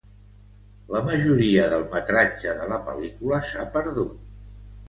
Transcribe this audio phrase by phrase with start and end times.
[0.95, 4.21] La majoria del metratge de la pel·lícula s'ha perdut.